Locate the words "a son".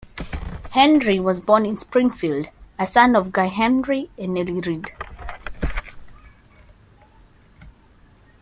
2.79-3.15